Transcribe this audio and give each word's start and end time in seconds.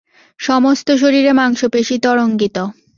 সমস্ত 0.39 0.87
শরীরে 0.95 1.31
মাংসপেশী 1.31 1.95
তরঙ্গিত। 1.99 2.57